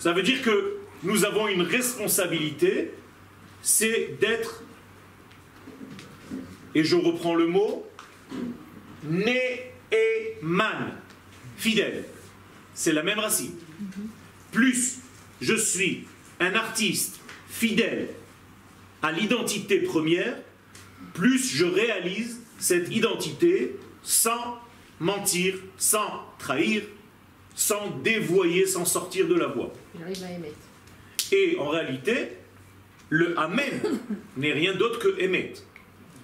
[0.00, 2.90] Ça veut dire que nous avons une responsabilité,
[3.60, 4.62] c'est d'être,
[6.74, 7.86] et je reprends le mot,
[9.04, 9.60] né
[9.92, 10.94] et man,
[11.58, 12.04] fidèle.
[12.72, 13.52] C'est la même racine.
[14.52, 15.00] Plus
[15.42, 16.06] je suis
[16.40, 17.20] un artiste
[17.50, 18.08] fidèle
[19.02, 20.34] à l'identité première,
[21.12, 24.58] plus je réalise cette identité sans
[24.98, 26.84] mentir, sans trahir,
[27.60, 29.70] sans dévoyer, sans sortir de la voie.
[31.30, 32.38] Et en réalité,
[33.10, 33.82] le Amen
[34.38, 35.52] n'est rien d'autre que Emet.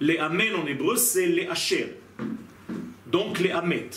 [0.00, 1.96] Les Amen en hébreu, c'est les Hacher.
[3.08, 3.90] Donc les Amet.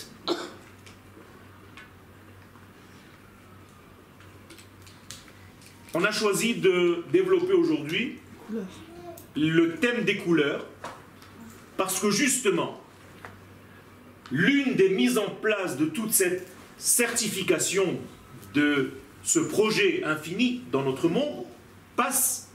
[5.94, 8.18] On a choisi de développer aujourd'hui
[9.36, 10.66] le thème des couleurs
[11.78, 12.82] parce que justement,
[14.32, 18.00] l'une des mises en place de toute cette certification
[18.54, 18.92] de
[19.24, 21.46] ce projet infini dans notre monde
[21.96, 22.50] passe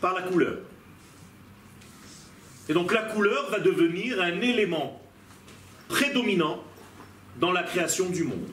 [0.00, 0.58] par la couleur.
[2.68, 5.00] Et donc la couleur va devenir un élément
[5.88, 6.62] prédominant
[7.40, 8.48] dans la création du monde.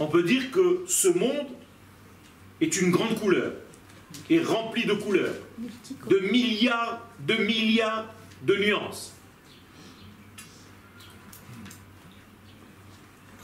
[0.00, 1.46] On peut dire que ce monde
[2.60, 3.52] est une grande couleur,
[4.30, 5.34] est rempli de couleurs,
[6.08, 8.06] de milliards, de milliards
[8.42, 9.15] de nuances.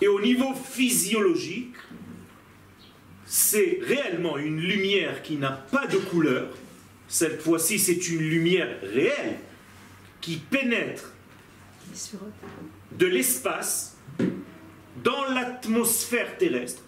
[0.02, 1.76] Et au niveau physiologique,
[3.24, 6.48] c'est réellement une lumière qui n'a pas de couleur.
[7.06, 9.36] Cette fois-ci, c'est une lumière réelle
[10.20, 11.12] qui pénètre
[12.98, 13.96] de l'espace
[15.04, 16.82] dans l'atmosphère terrestre,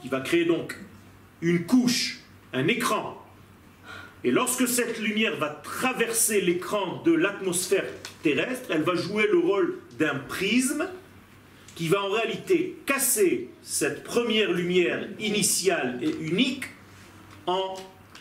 [0.00, 0.74] qui va créer donc
[1.42, 2.20] une couche,
[2.54, 3.22] un écran.
[4.24, 7.84] Et lorsque cette lumière va traverser l'écran de l'atmosphère
[8.22, 10.88] terrestre, elle va jouer le rôle d'un prisme
[11.74, 16.64] qui va en réalité casser cette première lumière initiale et unique
[17.46, 17.74] en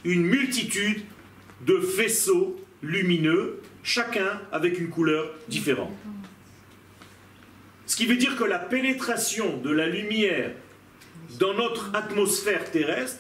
[0.04, 1.04] une multitude
[1.66, 5.92] de faisceaux lumineux, chacun avec une couleur différente.
[7.86, 10.52] Ce qui veut dire que la pénétration de la lumière
[11.40, 13.20] dans notre atmosphère terrestre,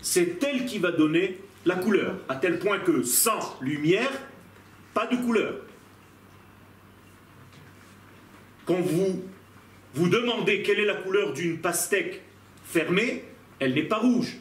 [0.00, 4.10] c'est elle qui va donner la couleur, à tel point que sans lumière,
[4.94, 5.56] pas de couleur.
[8.64, 9.22] Quand vous
[9.94, 12.22] vous demandez quelle est la couleur d'une pastèque
[12.64, 13.24] fermée,
[13.58, 14.36] elle n'est pas rouge.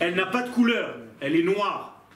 [0.00, 2.06] Elle n'a pas de couleur, elle est noire.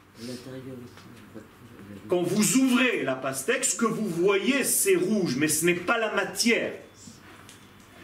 [2.08, 5.98] Quand vous ouvrez la pastèque, ce que vous voyez, c'est rouge, mais ce n'est pas
[5.98, 6.72] la matière.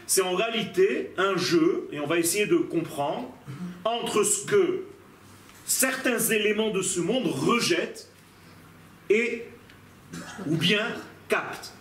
[0.07, 3.31] C'est en réalité un jeu, et on va essayer de comprendre,
[3.85, 4.85] entre ce que
[5.65, 8.09] certains éléments de ce monde rejettent
[9.09, 9.43] et,
[10.47, 10.85] ou bien
[11.29, 11.71] gehabt.